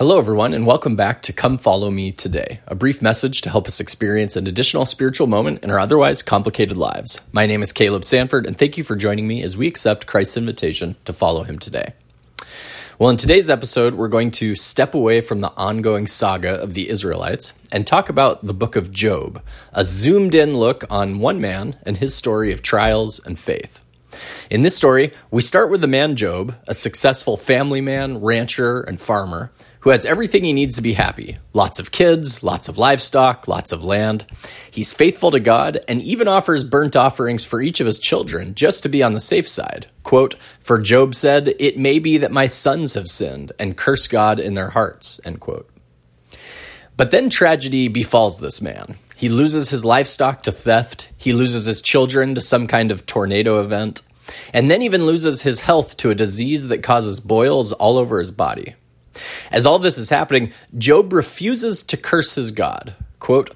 [0.00, 3.68] Hello, everyone, and welcome back to Come Follow Me Today, a brief message to help
[3.68, 7.20] us experience an additional spiritual moment in our otherwise complicated lives.
[7.32, 10.38] My name is Caleb Sanford, and thank you for joining me as we accept Christ's
[10.38, 11.92] invitation to follow him today.
[12.98, 16.88] Well, in today's episode, we're going to step away from the ongoing saga of the
[16.88, 19.42] Israelites and talk about the book of Job,
[19.74, 23.84] a zoomed in look on one man and his story of trials and faith.
[24.48, 28.98] In this story, we start with the man Job, a successful family man, rancher, and
[28.98, 29.50] farmer
[29.80, 33.72] who has everything he needs to be happy lots of kids, lots of livestock, lots
[33.72, 34.24] of land.
[34.70, 38.82] He's faithful to God and even offers burnt offerings for each of his children just
[38.84, 39.86] to be on the safe side.
[40.02, 44.38] Quote, For Job said, It may be that my sons have sinned and curse God
[44.38, 45.20] in their hearts.
[45.24, 45.68] End quote.
[46.96, 48.96] But then tragedy befalls this man.
[49.16, 53.60] He loses his livestock to theft, he loses his children to some kind of tornado
[53.60, 54.02] event,
[54.54, 58.30] and then even loses his health to a disease that causes boils all over his
[58.30, 58.74] body.
[59.50, 62.94] As all this is happening, Job refuses to curse his God.
[63.18, 63.54] Quote,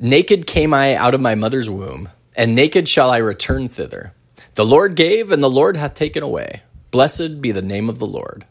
[0.00, 4.12] Naked came I out of my mother's womb, and naked shall I return thither.
[4.54, 6.62] The Lord gave, and the Lord hath taken away.
[6.90, 8.44] Blessed be the name of the Lord.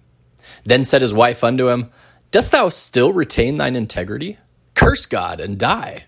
[0.64, 1.90] Then said his wife unto him,
[2.32, 4.38] Dost thou still retain thine integrity?
[4.74, 6.04] Curse God and die.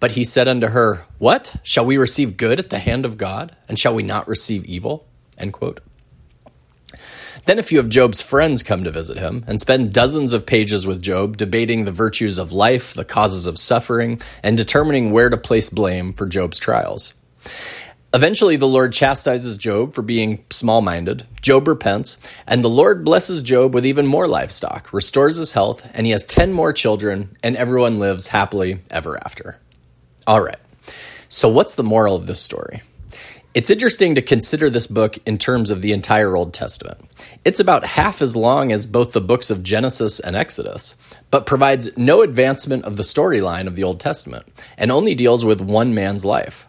[0.00, 1.56] But he said unto her, What?
[1.62, 5.06] Shall we receive good at the hand of God, and shall we not receive evil?
[5.38, 5.80] End quote.
[7.46, 10.84] Then a few of Job's friends come to visit him and spend dozens of pages
[10.84, 15.36] with Job debating the virtues of life, the causes of suffering, and determining where to
[15.36, 17.14] place blame for Job's trials.
[18.12, 21.24] Eventually, the Lord chastises Job for being small minded.
[21.40, 26.04] Job repents, and the Lord blesses Job with even more livestock, restores his health, and
[26.04, 29.60] he has 10 more children, and everyone lives happily ever after.
[30.26, 30.58] All right,
[31.28, 32.82] so what's the moral of this story?
[33.56, 37.00] It's interesting to consider this book in terms of the entire Old Testament.
[37.42, 40.94] It's about half as long as both the books of Genesis and Exodus,
[41.30, 44.44] but provides no advancement of the storyline of the Old Testament
[44.76, 46.66] and only deals with one man's life.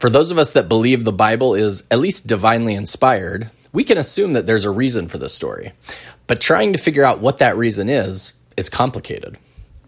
[0.00, 3.96] For those of us that believe the Bible is at least divinely inspired, we can
[3.96, 5.70] assume that there's a reason for this story.
[6.26, 9.38] But trying to figure out what that reason is is complicated.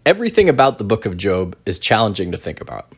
[0.05, 2.89] Everything about the book of Job is challenging to think about.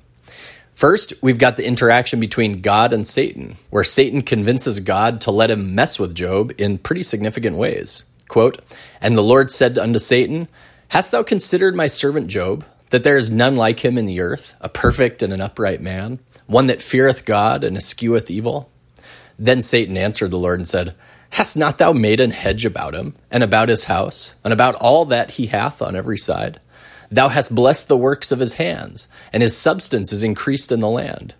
[0.73, 5.51] First, we've got the interaction between God and Satan, where Satan convinces God to let
[5.51, 8.05] him mess with Job in pretty significant ways.
[8.27, 8.61] Quote,
[8.99, 10.47] And the Lord said unto Satan,
[10.89, 14.55] Hast thou considered my servant Job, that there is none like him in the earth,
[14.61, 18.69] a perfect and an upright man, one that feareth God and escheweth evil?
[19.37, 20.95] Then Satan answered the Lord and said,
[21.31, 25.05] Hast not thou made an hedge about him, and about his house, and about all
[25.05, 26.59] that he hath on every side?
[27.13, 30.89] Thou hast blessed the works of his hands, and his substance is increased in the
[30.89, 31.35] land.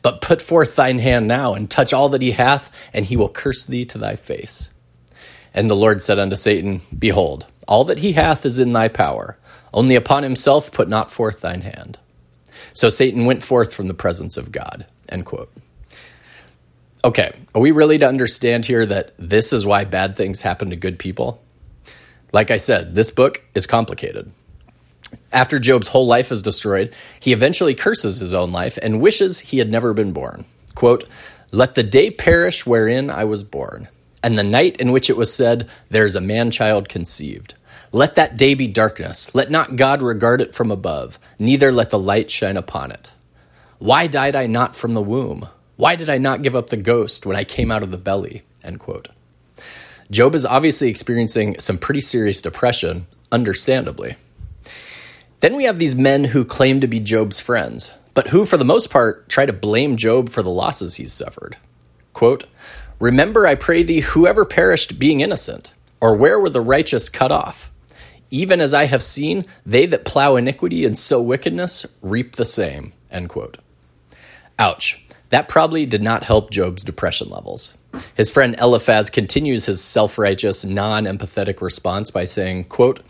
[0.00, 3.28] But put forth thine hand now, and touch all that he hath, and he will
[3.28, 4.72] curse thee to thy face.
[5.52, 9.36] And the Lord said unto Satan, Behold, all that he hath is in thy power,
[9.74, 11.98] only upon himself put not forth thine hand.
[12.72, 14.86] So Satan went forth from the presence of God.
[15.10, 15.52] End quote.
[17.04, 20.76] Okay, are we really to understand here that this is why bad things happen to
[20.76, 21.42] good people?
[22.32, 24.32] Like I said, this book is complicated.
[25.32, 29.58] After Job's whole life is destroyed, he eventually curses his own life and wishes he
[29.58, 30.44] had never been born.
[30.74, 31.08] Quote,
[31.52, 33.88] Let the day perish wherein I was born,
[34.22, 37.54] and the night in which it was said, There is a man child conceived.
[37.92, 39.34] Let that day be darkness.
[39.34, 43.14] Let not God regard it from above, neither let the light shine upon it.
[43.78, 45.48] Why died I not from the womb?
[45.76, 48.42] Why did I not give up the ghost when I came out of the belly?
[48.62, 49.08] End quote.
[50.10, 54.16] Job is obviously experiencing some pretty serious depression, understandably.
[55.40, 58.64] Then we have these men who claim to be Job's friends, but who, for the
[58.64, 61.56] most part, try to blame Job for the losses he's suffered.
[62.12, 62.44] Quote,
[62.98, 67.70] Remember, I pray thee, whoever perished being innocent, or where were the righteous cut off?
[68.30, 72.92] Even as I have seen, they that plow iniquity and sow wickedness reap the same.
[73.10, 73.58] End quote.
[74.58, 75.04] Ouch.
[75.30, 77.78] That probably did not help Job's depression levels.
[78.14, 83.00] His friend Eliphaz continues his self righteous, non empathetic response by saying, quote,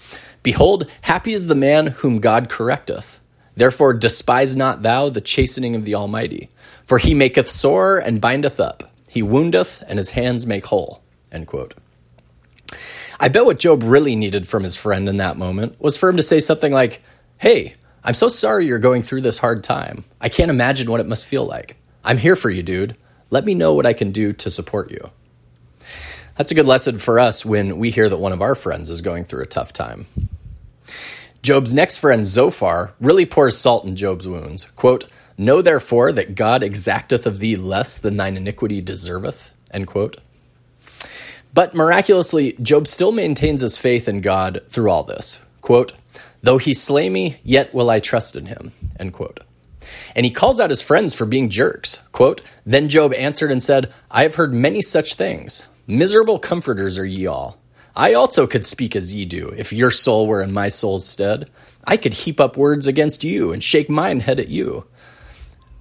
[0.42, 3.19] Behold, happy is the man whom God correcteth.
[3.54, 6.48] Therefore, despise not thou the chastening of the Almighty.
[6.84, 8.91] For he maketh sore and bindeth up.
[9.09, 11.03] He woundeth, and his hands make whole.
[13.19, 16.16] I bet what Job really needed from his friend in that moment was for him
[16.16, 17.03] to say something like,
[17.39, 20.04] Hey, I'm so sorry you're going through this hard time.
[20.21, 21.77] I can't imagine what it must feel like.
[22.03, 22.97] I'm here for you, dude.
[23.28, 25.10] Let me know what I can do to support you.
[26.41, 29.03] That's a good lesson for us when we hear that one of our friends is
[29.03, 30.07] going through a tough time.
[31.42, 34.65] Job's next friend, Zophar, really pours salt in Job's wounds.
[34.75, 35.04] Quote,
[35.37, 39.51] Know therefore that God exacteth of thee less than thine iniquity deserveth.
[39.71, 40.16] End quote.
[41.53, 45.45] But miraculously, Job still maintains his faith in God through all this.
[45.60, 45.92] Quote,
[46.41, 48.72] Though he slay me, yet will I trust in him.
[48.98, 49.41] End quote.
[50.16, 51.98] And he calls out his friends for being jerks.
[52.13, 55.66] Quote, Then Job answered and said, I have heard many such things.
[55.91, 57.59] Miserable comforters are ye all.
[57.97, 61.51] I also could speak as ye do, if your soul were in my soul's stead.
[61.84, 64.87] I could heap up words against you and shake mine head at you.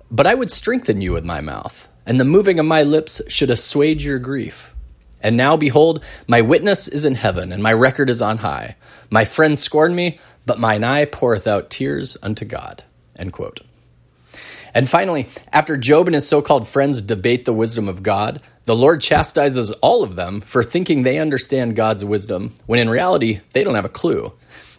[0.09, 3.51] But I would strengthen you with my mouth, and the moving of my lips should
[3.51, 4.73] assuage your grief.
[5.21, 8.77] And now, behold, my witness is in heaven, and my record is on high.
[9.11, 10.17] My friends scorn me,
[10.47, 12.83] but mine eye poureth out tears unto God.
[13.15, 18.75] And finally, after Job and his so called friends debate the wisdom of God, the
[18.75, 23.63] Lord chastises all of them for thinking they understand God's wisdom, when in reality, they
[23.63, 24.31] don't have a clue.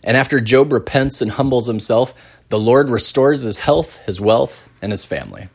[0.04, 2.14] And after Job repents and humbles himself,
[2.50, 5.48] the Lord restores his health, his wealth, and his family.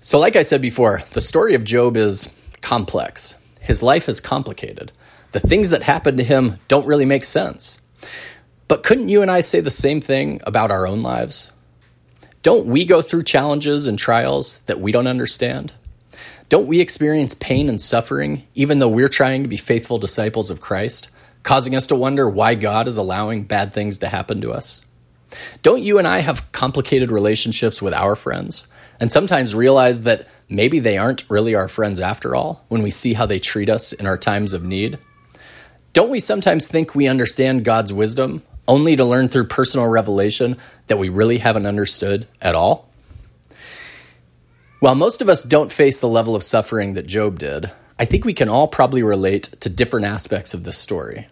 [0.00, 2.32] So, like I said before, the story of Job is
[2.62, 3.34] complex.
[3.60, 4.90] His life is complicated.
[5.32, 7.78] The things that happen to him don't really make sense.
[8.68, 11.52] But couldn't you and I say the same thing about our own lives?
[12.42, 15.74] Don't we go through challenges and trials that we don't understand?
[16.54, 20.60] Don't we experience pain and suffering even though we're trying to be faithful disciples of
[20.60, 21.10] Christ,
[21.42, 24.80] causing us to wonder why God is allowing bad things to happen to us?
[25.62, 28.68] Don't you and I have complicated relationships with our friends
[29.00, 33.14] and sometimes realize that maybe they aren't really our friends after all when we see
[33.14, 35.00] how they treat us in our times of need?
[35.92, 40.54] Don't we sometimes think we understand God's wisdom only to learn through personal revelation
[40.86, 42.88] that we really haven't understood at all?
[44.84, 48.26] While most of us don't face the level of suffering that Job did, I think
[48.26, 51.26] we can all probably relate to different aspects of this story.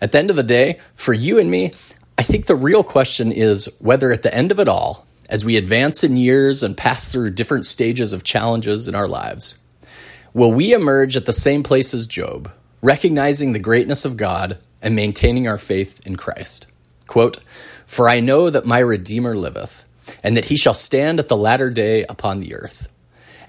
[0.00, 1.70] At the end of the day, for you and me,
[2.18, 5.56] I think the real question is whether at the end of it all, as we
[5.56, 9.60] advance in years and pass through different stages of challenges in our lives,
[10.34, 12.50] will we emerge at the same place as Job,
[12.80, 16.66] recognizing the greatness of God and maintaining our faith in Christ.
[17.06, 17.44] Quote,
[17.86, 19.84] For I know that my Redeemer liveth,
[20.22, 22.88] and that he shall stand at the latter day upon the earth.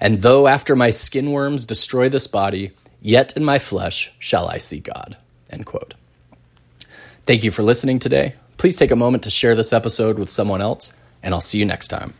[0.00, 4.58] And though after my skin worms destroy this body, yet in my flesh shall I
[4.58, 5.16] see God.
[5.50, 5.94] End quote.
[7.26, 8.34] Thank you for listening today.
[8.56, 10.92] Please take a moment to share this episode with someone else,
[11.22, 12.14] and I'll see you next time.